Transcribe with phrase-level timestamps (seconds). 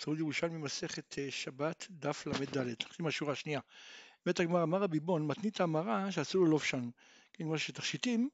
[0.00, 3.60] תלמוד ירושלמי מסכת אה, שבת דף ל"ד, נתחיל מהשורה השנייה.
[4.26, 6.90] בית הגמרא אמר רבי בון מתנית המרה שאסור לו לובשן.
[7.32, 8.28] כן, כלומר שתכשיטים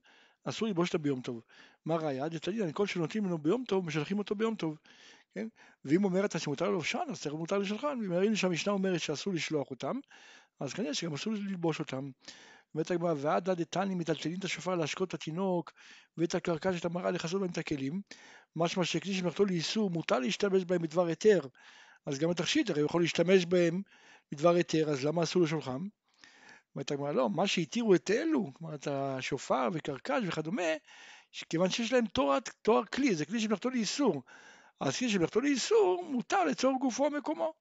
[0.45, 1.41] אסור ללבוש אותה ביום טוב.
[1.85, 2.29] מה ראיה?
[2.29, 4.79] דתנינא כל שנותנים לנו ביום טוב משלחים אותו ביום טוב.
[5.35, 5.49] כן?
[5.85, 7.99] ואם אומרת שמותר ללובשן אז צריך מותר לשלחן.
[8.03, 9.99] ואם ראינו שהמשנה אומרת שאסור לשלוח אותם
[10.61, 12.11] אז כנראה שגם אסור ללבוש אותם.
[12.77, 15.73] אומרת הגמרא ועדה דתני מטלטלין את השופר להשקות את התינוק
[16.17, 18.01] ואת הקרקע של המראה לכסות בהם את הכלים.
[18.57, 21.41] משמע שכלי שמלאכתו לאיסור מותר להשתמש בהם בדבר היתר.
[22.07, 23.83] אז גם התכשיט הרי יכול להשתמש בהם
[24.33, 25.87] בדבר היתר אז למה אסור לשולחם?
[26.75, 30.73] אומרת הגמרא לא מה שהתירו את אלו כלומר את השופר וקרקש וכדומה
[31.51, 34.23] כיוון שיש להם תואר, תואר כלי זה כלי שמלאכתו לאיסור.
[34.81, 37.55] אז כלי שמלאכתו לאיסור מותר לצורך גופו ומקומו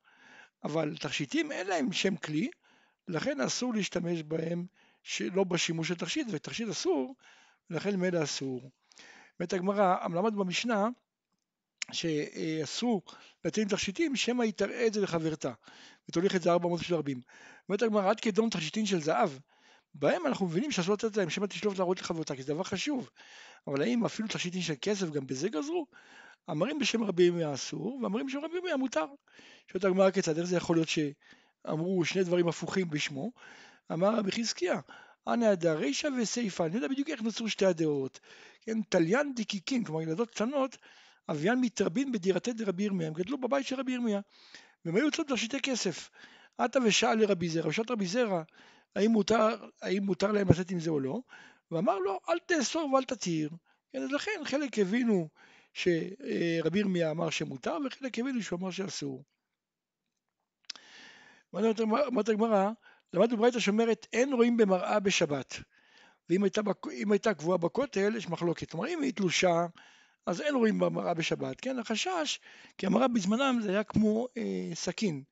[0.64, 2.50] אבל תכשיטים אין להם שם כלי
[3.08, 4.66] לכן אסור להשתמש בהם
[5.06, 7.16] שלא בשימוש של תכשיט, ותכשיט אסור,
[7.70, 8.72] ולכן ממילא אסור.
[9.40, 10.88] אומרת הגמרא, למד במשנה
[11.92, 13.02] שאסור
[13.58, 15.52] עם תכשיטים, שמא יתראה את זה לחברתה,
[16.10, 17.22] ותוליך את זה ארבע מאות של רבים.
[17.70, 19.30] אומרת הגמרא, עד כדון תכשיטים של זהב,
[19.94, 23.10] בהם אנחנו מבינים שאסור לתת להם, שמא תשלוף להראות לחברתה, כי זה דבר חשוב.
[23.68, 25.88] אבל האם אפילו תכשיטים של כסף גם בזה גזרו?
[26.50, 29.06] אמרים בשם רבי ימיה אסור, ואמרים בשם רבי ימיה מותר.
[29.72, 33.32] שואלת הגמרא כיצד, איך זה יכול להיות שאמרו שני דברים הפוכים בשמו?
[33.92, 34.80] אמר רבי חזקיה,
[35.28, 38.20] אנא ידע רישא וסיפא, אני יודע בדיוק איך נוצרו שתי הדעות.
[38.62, 40.78] כן, תליין דקיקין, כלומר ילדות קטנות,
[41.30, 44.20] אביין מתרבין בדירתי דרבי ירמיה, הם גדלו בבית של רבי ירמיה,
[44.86, 46.10] והם היו יוצאות בראשיתי כסף.
[46.58, 48.44] עתה ושאל לרבי זרע, ושאלת רבי זרע,
[48.96, 51.20] האם מותר, האם מותר להם לצאת עם זה או לא,
[51.72, 53.50] ואמר לו, אל תאסור ואל תתיר.
[53.94, 55.30] כן, אז לכן חלק הבינו
[55.74, 59.24] שרבי ירמיה אמר שמותר, וחלק הבינו שהוא אמר שאסור.
[61.54, 62.72] אומרת הגמרא,
[63.14, 65.56] למדנו ברייתא שאומרת אין רואים במראה בשבת.
[66.30, 66.62] ואם הייתה,
[67.12, 68.72] הייתה קבועה בכותל יש מחלוקת.
[68.72, 69.66] כלומר אם היא תלושה
[70.26, 71.62] אז אין רואים במראה בשבת.
[71.62, 72.40] כן, החשש,
[72.78, 75.24] כי המראה בזמנם זה היה כמו אה, סכין.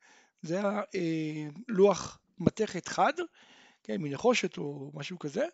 [0.41, 3.13] זה היה אה, לוח מתכת חד,
[3.83, 5.45] כן, מנחושת או משהו כזה,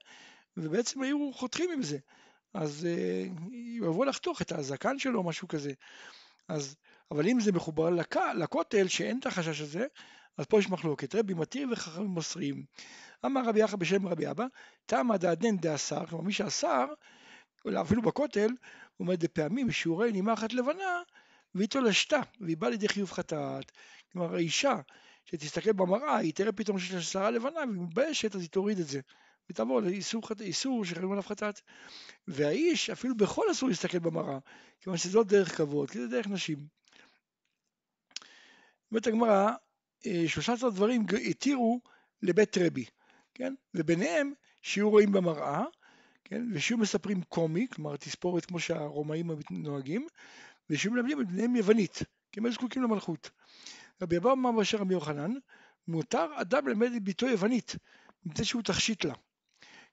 [0.57, 1.97] ובעצם היו חותכים עם זה.
[2.53, 3.25] אז אה,
[3.77, 5.71] יבוא לחתוך את הזקן שלו או משהו כזה.
[6.47, 6.75] אז,
[7.11, 9.85] אבל אם זה מחובר לק, לכותל שאין את החשש הזה,
[10.39, 12.63] אז פה יש מחלוקת, רבי מתיר וחכמים מוסרים.
[13.25, 14.45] אמר רבי יחא בשם רבי אבא,
[14.85, 16.85] תמא דעדן דאסר, כלומר מי שאסר,
[17.81, 21.01] אפילו בכותל, הוא אומר דפעמים בשיעורי נימה אחת לבנה,
[21.55, 23.71] ואיתו לשתה, והיא באה לידי חיוב חטאת.
[24.11, 24.75] כלומר האישה
[25.25, 28.87] שתסתכל במראה, היא תראה פתאום שיש לה שערה לבנה, והיא מתביישת, אז היא תוריד את
[28.87, 28.99] זה.
[29.49, 31.61] ותעבור לאיסור איסור שחייבים עליו חטאת.
[32.27, 34.37] והאיש, אפילו בכל אסור להסתכל במראה,
[34.81, 36.57] כיוון שזאת דרך כבוד, כי זה דרך נשים.
[38.91, 39.51] אומרת הגמרא,
[40.27, 41.81] שלושה עשר דברים התירו
[42.21, 42.85] לבית רבי,
[43.33, 43.53] כן?
[43.73, 45.63] וביניהם שיהיו רואים במראה,
[46.23, 46.45] כן?
[46.53, 50.07] ושיהיו מספרים קומי, כלומר תספורת כמו שהרומאים נוהגים,
[50.69, 51.99] ושיהיו מלמדים את בניהם יוונית,
[52.31, 53.29] כי הם היו זקוקים למלכות.
[54.01, 55.31] רבי אבא אמר באשר רבי יוחנן,
[55.87, 57.75] מותר אדם ללמד את ביתו יוונית,
[58.25, 59.13] מפני שהוא תכשיט לה.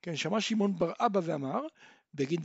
[0.02, 1.60] כן, שמע שמעון בר אבא ואמר,
[2.14, 2.40] בגין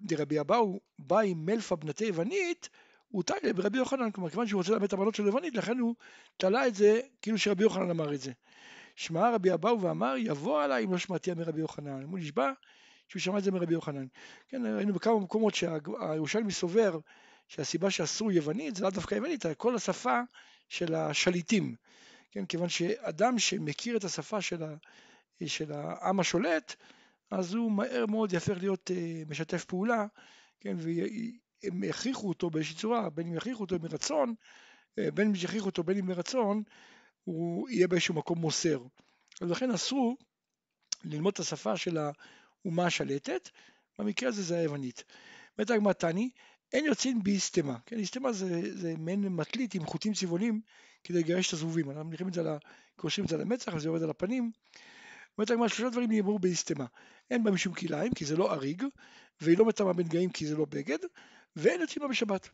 [0.00, 2.68] דרבי אבאו בא עם מלפה בנתי יוונית,
[3.08, 5.94] הוא תליה ברבי יוחנן, כלומר כיוון שהוא רוצה ללמד את הבנות של לבנית, לכן הוא
[6.36, 8.32] תלה את זה כאילו שרבי יוחנן אמר את זה.
[8.96, 12.02] שמע רבי אבאו ואמר, יבוא עליי אם לא שמעתיה מרבי יוחנן.
[12.02, 12.52] הוא נשבע
[13.08, 14.06] שהוא שמע את זה מרבי יוחנן.
[14.48, 16.98] כן, ראינו בכמה מקומות שהירושלמי סובר
[17.48, 20.20] שהסיבה שאסור יוונית זה לאו דווקא יוונית, אלא כל השפה
[20.68, 21.74] של השליטים.
[22.30, 24.74] כן, כיוון שאדם שמכיר את השפה של, ה,
[25.46, 26.74] של העם השולט,
[27.30, 30.06] אז הוא מהר מאוד יהפך להיות uh, משתף פעולה,
[30.60, 30.76] כן,
[31.62, 34.34] הם יכריחו אותו באיזושהי צורה, בין אם יכריחו אותו מרצון,
[34.98, 36.62] אה, בין אם יכריחו אותו בין אם מרצון,
[37.24, 38.82] הוא יהיה באיזשהו מקום מוסר.
[39.40, 40.16] אז לכן אסור
[41.04, 43.48] ללמוד את השפה של האומה השלטת,
[43.98, 45.04] במקרה הזה זה היוונית.
[45.58, 46.30] הגמרא תני,
[46.72, 50.60] אין יוצאים באיסטמה, כן, איסטמה זה, זה מעין מטלית עם חוטים צבעונים
[51.04, 52.42] כדי לגרש את הזבובים, אנחנו מניחים את זה,
[52.96, 54.50] קושרים את זה על המצח וזה יורד על הפנים.
[55.38, 56.86] אומרת הגמרא שלושה דברים נאמרו באיסטמה,
[57.30, 58.82] אין בה משום כלאיים כי זה לא אריג,
[59.40, 60.98] והיא לא מטמאה בנגעים כי זה לא בגד,
[61.56, 62.48] ואין יוצאים בשבת.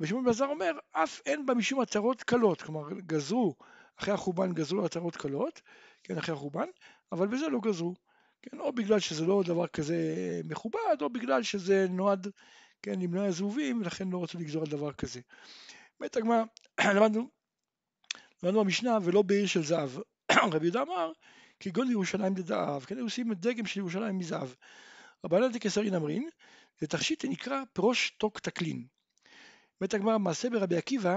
[0.00, 3.54] ושמעון בן אומר, אף אין בה משום הצהרות קלות, כלומר גזרו,
[3.96, 5.60] אחרי החורבן גזרו הצהרות קלות,
[6.04, 6.66] כן, אחרי החורבן,
[7.12, 7.94] אבל בזה לא גזרו,
[8.42, 9.96] כן, או בגלל שזה לא דבר כזה
[10.44, 12.28] מכובד, או בגלל שזה נועד,
[12.82, 15.20] כן, למנוע הזבובים, ולכן לא רצו לגזור על דבר כזה.
[16.00, 16.42] באמת הגמרא,
[16.96, 17.28] למדנו,
[18.42, 19.90] למדנו במשנה, ולא בעיר של זהב.
[20.52, 21.12] רבי יהודה אמר,
[21.60, 24.48] כגון ירושלים דדאב, כן, היו עושים את דגם של ירושלים מזהב.
[25.24, 26.28] רבנן דקסרין אמרין,
[26.78, 28.86] זה תכשיט שנקרא פרוש תוק תקלין.
[29.80, 31.16] אומרת הגמרא מעשה ברבי עקיבא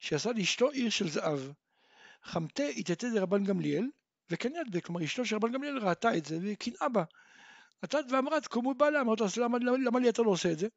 [0.00, 1.40] שעשה לאשתו עיר של זהב.
[2.24, 3.86] חמתה התייתא דרבן גמליאל
[4.30, 7.04] וקנאת בה, כלומר אשתו של רבן גמליאל ראתה את זה וקנאה בה.
[7.82, 10.68] עתת ואמרת קומו בעלה, אמרת למה, למה, למה לי אתה לא עושה את זה?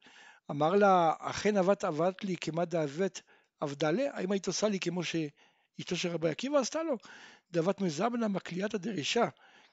[0.50, 3.20] אמר לה אכן אבת אבת לי כמה דאבת
[3.62, 6.96] אבדלה, האם היית עושה לי כמו שאשתו של רבי עקיבא עשתה לו?
[7.50, 9.28] דבת מזמנה מקליאתא דרישה,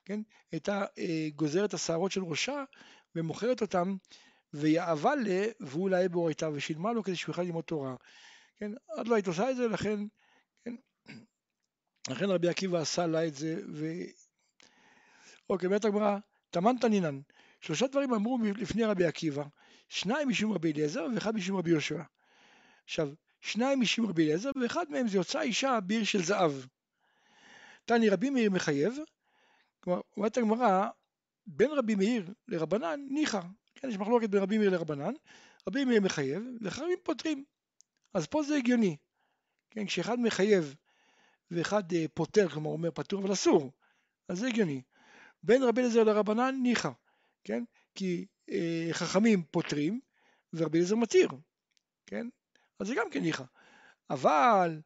[0.05, 0.19] כן?
[0.51, 2.63] הייתה אה, גוזרת השערות של ראשה
[3.15, 3.95] ומוכרת אותם
[4.53, 7.95] ויאהבה לה והוא לה באורייתא ושילמה לו כדי שהוא יוכל ללמוד תורה.
[8.57, 8.71] כן?
[9.01, 9.99] את לא היית עושה את זה, לכן,
[10.65, 10.75] כן?
[12.09, 13.85] לכן רבי עקיבא עשה לה את זה, ו...
[15.49, 16.17] אוקיי, אומרת הגמרא,
[16.49, 17.19] תמן תנינן,
[17.61, 19.43] שלושה דברים אמרו לפני רבי עקיבא,
[19.89, 22.01] שניים משום רבי אליעזר ואחד משום רבי יהושע.
[22.85, 23.09] עכשיו,
[23.41, 26.51] שניים משום רבי אליעזר ואחד מהם זה יוצא אישה ביר של זהב.
[27.85, 28.97] תני רבי מאיר מחייב,
[29.79, 30.87] כלומר, אומרת הגמרא,
[31.45, 33.41] בין רבי מאיר לרבנן ניחא,
[33.75, 35.13] כן, יש מחלוקת בין רבי מאיר לרבנן,
[35.67, 37.43] רבי מאיר מחייב וחכמים פותרים.
[38.13, 38.97] אז פה זה הגיוני,
[39.69, 40.75] כן, כשאחד מחייב
[41.51, 43.71] ואחד אה, פותר, כלומר אומר פטור אבל אסור,
[44.29, 44.81] אז זה הגיוני.
[45.43, 46.89] בין רבי אליעזר לרבנן ניחא,
[47.43, 47.63] כן,
[47.95, 49.99] כי אה, חכמים פותרים
[50.53, 51.29] ורבי אליעזר מתיר,
[52.05, 52.27] כן,
[52.79, 53.43] אז זה גם כן ניחא.
[54.09, 54.81] אבל,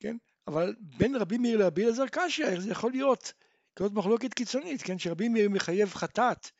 [0.00, 0.16] כן,
[0.46, 3.32] אבל בין רבי מאיר לרבי אליעזר קשיא, איך זה יכול להיות?
[3.76, 6.50] כזאת מחלוקת קיצונית, כן, שרבי מאיר מחייב חטאת,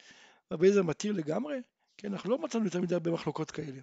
[0.53, 1.61] רבי אליעזר מתיר לגמרי?
[1.99, 3.81] כן, אנחנו לא מצאנו יותר מדי הרבה מחלוקות כאלה.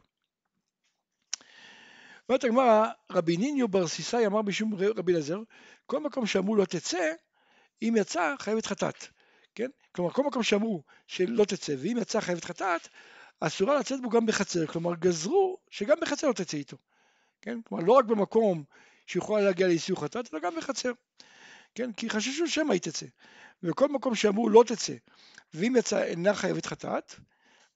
[2.29, 5.39] אומרת הגמרא, רבי ניניו בר סיסאי אמר בשום רבי אליעזר,
[5.85, 7.11] כל מקום שאמרו לא תצא,
[7.81, 9.07] אם יצא חייבת חטאת.
[9.55, 9.69] כן?
[9.91, 12.87] כלומר, כל מקום שאמרו שלא תצא, ואם יצא חייבת חטאת,
[13.39, 14.67] אסורה לצאת בו גם בחצר.
[14.67, 16.77] כלומר, גזרו שגם בחצר לא תצא איתו.
[17.41, 17.61] כן?
[17.61, 18.63] כלומר, לא רק במקום
[19.05, 20.91] שיכולה להגיע לאיסור חטאת, אלא גם בחצר.
[21.75, 21.93] כן?
[21.93, 23.05] כי חששו שמא היא תצא.
[23.63, 24.93] ובכל מקום שאמרו לא תצא,
[25.53, 27.15] ואם יצא אינה חייבת חטאת,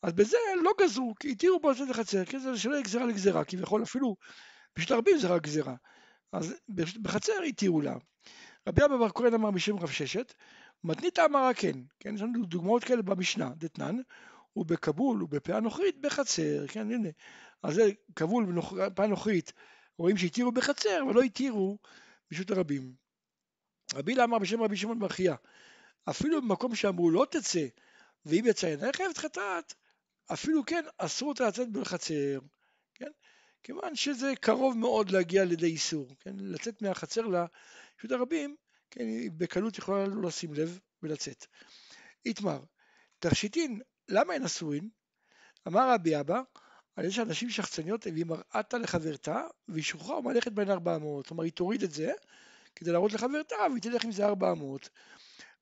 [0.01, 3.43] אז בזה לא גזרו, כי התירו בו לצאת לחצר, כי זה שלא יהיה גזירה לגזירה,
[3.43, 4.15] כביכול אפילו
[4.75, 5.75] בשביל הרבים זה רק גזירה.
[6.31, 6.55] אז
[7.01, 7.95] בחצר התירו לה.
[8.67, 10.33] רבי אבא בר כהן אמר בשם רב ששת,
[10.83, 13.95] מתנית אמרה כן, כן, יש לנו דוגמאות כאלה במשנה, דתנן,
[14.55, 17.09] ובכבול ובפאה נוכרית בחצר, כן, הנה,
[17.63, 19.53] אז זה כבול בפאה נוכרית,
[19.97, 21.77] רואים שהתירו בחצר, אבל לא התירו
[22.31, 22.93] ברשות הרבים.
[23.93, 25.33] רבי לה אמר בשם רבי שמעון בר חייא,
[26.09, 27.67] אפילו במקום שאמרו לא תצא,
[28.25, 29.73] ואם יצא אינה חייבת חטאת,
[30.33, 32.39] אפילו כן אסור אותה לצאת בחצר,
[32.93, 33.11] כן?
[33.63, 36.35] כיוון שזה קרוב מאוד להגיע לידי איסור, כן?
[36.39, 38.55] לצאת מהחצר לרשות הרבים,
[38.91, 41.45] כן, היא בקלות יכולה לא לשים לב ולצאת.
[42.25, 42.59] איתמר,
[43.19, 44.89] תכשיטין, למה אין אסורין?
[45.67, 46.41] אמר רבי אבא,
[46.97, 51.83] על זה שאנשים שחצניות והיא מראתה לחברתה והיא שוכחה ומלכת בין 400, כלומר היא תוריד
[51.83, 52.11] את זה
[52.75, 54.89] כדי להראות לחברתה והיא תלך עם זה 400.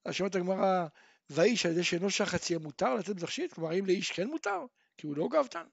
[0.06, 0.88] אז שומעת הגמרא,
[1.30, 2.08] והאיש על ידי שאינו
[2.50, 3.54] יהיה מותר לצאת בתכשיט?
[3.54, 4.66] כלומר האם לאיש כן מותר?
[4.98, 5.64] כי הוא לא גבתן.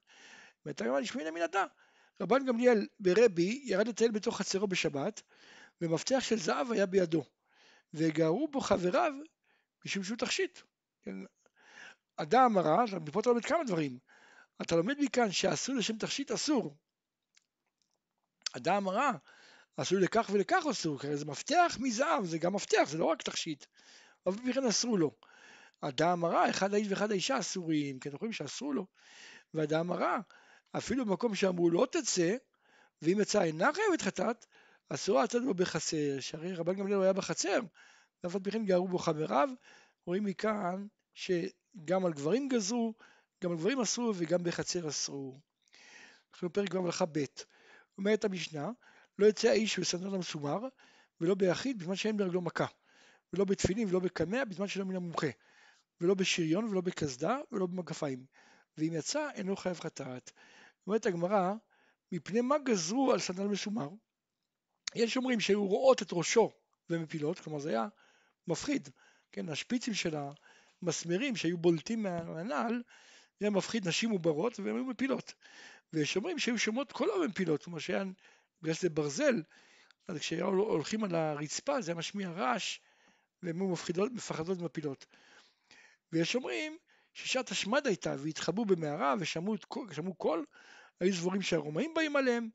[0.65, 1.65] ואומרת הגמרא נשמעין אמינתה.
[2.21, 5.21] רבן גמליאל ברבי ירד לטייל בתוך חצרו בשבת
[5.81, 7.23] ומפתח של זהב היה בידו.
[7.93, 9.13] וגרו בו חבריו
[9.85, 10.59] משום שהוא תכשיט.
[11.01, 11.15] כן.
[12.17, 13.97] אדם הרע, מפה אתה לומד כמה דברים.
[14.61, 16.77] אתה לומד מכאן שאסור לשם תכשיט אסור.
[18.57, 19.11] אדם הרע,
[19.77, 23.65] אסור לכך ולכך אסור, כי זה מפתח מזהב, זה גם מפתח, זה לא רק תכשיט.
[24.25, 25.11] אבל בכלל אסרו לו.
[25.81, 28.85] אדם הרע, אחד האיש ואחד האישה אסורים, כי אתם רואים שאסרו לו.
[29.53, 30.19] ואדם הרע,
[30.77, 32.35] אפילו במקום שאמרו לא תצא,
[33.01, 34.45] ואם יצא אינה חייבת חטאת,
[34.89, 37.59] אסורה לצאת בו בחצר, שהרי רבן גמליאל היה בחצר,
[38.23, 39.49] ואף על פי כן גרו בו חבריו,
[40.05, 42.93] רואים מכאן שגם על גברים גזרו,
[43.43, 45.39] גם על גברים אסרו וגם בחצר אסרו.
[46.33, 47.25] אנחנו בפרק במלאכה ב',
[47.97, 48.71] אומרת המשנה,
[49.19, 50.59] לא יצא האיש בסנדל המסומר,
[51.21, 52.65] ולא ביחיד בזמן שאין ברגלו מכה,
[53.33, 55.27] ולא בתפילין ולא בקמע בזמן שלא מן המומחה,
[56.01, 58.25] ולא בשריון ולא בקסדה ולא במגפיים,
[58.77, 60.31] ואם יצא אינו חייב חטאת.
[60.87, 61.53] אומרת הגמרא,
[62.11, 63.89] מפני מה גזרו על סנדל מסומר?
[64.95, 66.51] יש אומרים שהיו רואות את ראשו
[66.89, 67.87] ומפילות, כלומר זה היה
[68.47, 68.89] מפחיד,
[69.31, 70.15] כן, השפיצים של
[70.81, 72.83] המסמרים שהיו בולטים מהנעל,
[73.43, 75.33] זה היה מפחיד נשים עוברות והן היו מפילות.
[75.93, 78.03] ויש אומרים שהיו שומעות קולו במפילות, כלומר שהיה,
[78.61, 79.43] בגלל שזה ברזל,
[80.07, 82.79] אז כשהיו הולכים על הרצפה זה היה משמיע רעש
[83.43, 85.05] והן היו מפחידות, מפחדות ומפילות.
[86.11, 86.77] ויש אומרים
[87.13, 89.55] ששעת השמד הייתה והתחבאו במערה ושמעו
[90.17, 90.45] קול,
[90.99, 92.49] היו סבורים שהרומאים באים עליהם,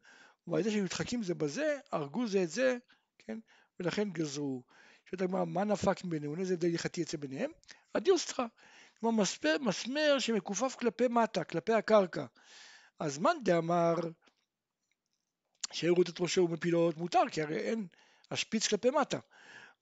[0.47, 2.77] ועל זה שהם מתחקים זה בזה, הרגו זה את זה,
[3.19, 3.39] כן,
[3.81, 4.63] ולכן גזרו.
[5.05, 6.41] שואלת הגמרא, מה נפק ביניהם?
[6.41, 7.51] איזה הבדל הלכתי יצא ביניהם?
[7.95, 8.47] הדיוסטרה.
[9.01, 12.27] כלומר מסמר, מסמר שמכופף כלפי מטה, כלפי הקרקע.
[13.01, 13.95] אז מאן דאמר
[15.73, 17.87] שהראו את ראשו ומפילות מותר, כי הרי אין
[18.31, 19.19] השפיץ כלפי מטה.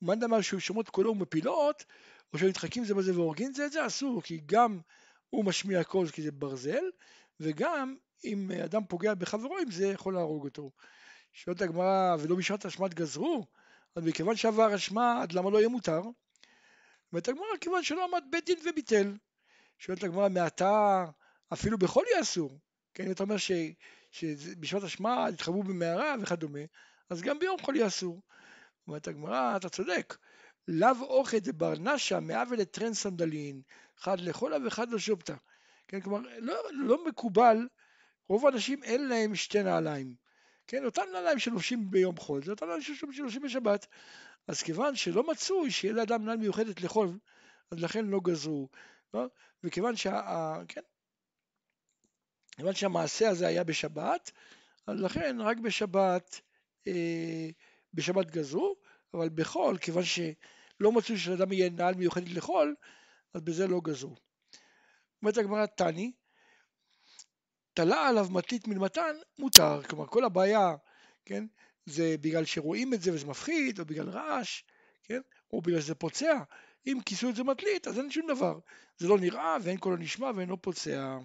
[0.02, 1.84] מאן דאמר שהוא שומעות קולו ומפילות,
[2.32, 4.80] או שהם מתחקים זה בזה והורגים זה את זה, אסור, כי גם
[5.30, 6.84] הוא משמיע קול כי זה ברזל,
[7.40, 10.70] וגם אם אדם פוגע בחברו עם זה, יכול להרוג אותו.
[11.32, 13.46] שואלת הגמרא, ולא בשעת השמד גזרו?
[13.96, 16.02] אז מכיוון שעבר השמד, למה לא יהיה מותר?
[17.16, 19.14] אומרת הגמרא, כיוון שלא עמד בית דין וביטל.
[19.78, 21.04] שואלת הגמרא, מעתה
[21.52, 22.58] אפילו בחול אסור.
[22.94, 23.52] כן, אתה אומר ש,
[24.10, 26.58] שבשעת השמע התחברו במערה וכדומה,
[27.10, 28.22] אז גם ביום חולי אסור.
[28.86, 30.16] אומרת הגמרא, אתה צודק,
[30.68, 33.62] לאו אוכל דבר נשה מעוול לטרן סנדלין,
[33.98, 35.34] אחד לחולה ואחד לשופטה.
[35.88, 37.68] כן, כלומר, לא, לא מקובל,
[38.28, 40.14] רוב האנשים אין להם שתי נעליים.
[40.66, 43.86] כן, אותן נעליים שלובשים ביום חול, זה אותן נעליים שלובשים בשבת.
[44.48, 47.18] אז כיוון שלא מצאו שיהיה לאדם נעל מיוחדת לחול,
[47.70, 48.68] אז לכן לא גזרו.
[49.14, 49.26] לא?
[49.64, 50.62] וכיוון שה...
[50.68, 50.80] כן,
[52.56, 54.30] כיוון שהמעשה הזה היה בשבת,
[54.86, 56.40] אז לכן רק בשבת,
[56.86, 57.48] אה,
[57.94, 58.76] בשבת גזרו,
[59.14, 62.74] אבל בחול, כיוון שלא מצאו שלאדם יהיה נעל מיוחדת לחול,
[63.34, 64.14] אז בזה לא גזרו.
[65.22, 66.12] אומרת הגמרא תני,
[67.74, 69.82] תלה עליו מטית מלמתן, מותר.
[69.82, 70.76] כלומר, כל הבעיה,
[71.24, 71.44] כן,
[71.86, 74.62] זה בגלל שרואים את זה וזה מפחיד, או בגלל רעש,
[75.02, 75.20] כן,
[75.52, 76.42] או בגלל שזה פוצע.
[76.86, 78.58] אם כיסו את זה מטלית, אז אין שום דבר.
[78.98, 81.18] זה לא נראה ואין קולו נשמע ואין לו פוצע.